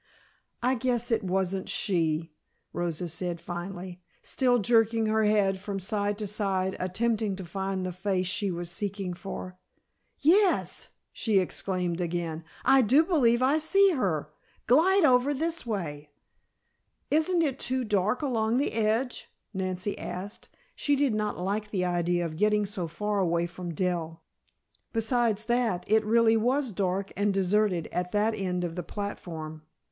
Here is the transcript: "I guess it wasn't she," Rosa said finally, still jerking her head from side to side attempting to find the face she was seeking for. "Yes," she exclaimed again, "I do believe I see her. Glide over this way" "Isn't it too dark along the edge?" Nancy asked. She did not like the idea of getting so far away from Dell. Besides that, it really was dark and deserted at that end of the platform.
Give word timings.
"I 0.63 0.73
guess 0.73 1.11
it 1.11 1.23
wasn't 1.23 1.69
she," 1.69 2.33
Rosa 2.73 3.07
said 3.07 3.39
finally, 3.39 4.01
still 4.23 4.57
jerking 4.57 5.05
her 5.05 5.25
head 5.25 5.59
from 5.59 5.79
side 5.79 6.17
to 6.17 6.25
side 6.25 6.75
attempting 6.79 7.35
to 7.35 7.45
find 7.45 7.85
the 7.85 7.91
face 7.93 8.25
she 8.25 8.49
was 8.49 8.71
seeking 8.71 9.13
for. 9.13 9.59
"Yes," 10.17 10.89
she 11.13 11.37
exclaimed 11.37 12.01
again, 12.01 12.43
"I 12.65 12.81
do 12.81 13.05
believe 13.05 13.43
I 13.43 13.59
see 13.59 13.91
her. 13.91 14.31
Glide 14.65 15.05
over 15.05 15.35
this 15.35 15.67
way" 15.67 16.09
"Isn't 17.11 17.43
it 17.43 17.59
too 17.59 17.83
dark 17.83 18.23
along 18.23 18.57
the 18.57 18.73
edge?" 18.73 19.29
Nancy 19.53 19.95
asked. 19.99 20.49
She 20.75 20.95
did 20.95 21.13
not 21.13 21.37
like 21.37 21.69
the 21.69 21.85
idea 21.85 22.25
of 22.25 22.37
getting 22.37 22.65
so 22.65 22.87
far 22.87 23.19
away 23.19 23.45
from 23.45 23.75
Dell. 23.75 24.23
Besides 24.93 25.45
that, 25.45 25.83
it 25.85 26.03
really 26.03 26.37
was 26.37 26.71
dark 26.71 27.11
and 27.15 27.31
deserted 27.31 27.87
at 27.91 28.11
that 28.13 28.33
end 28.33 28.63
of 28.63 28.75
the 28.75 28.81
platform. 28.81 29.61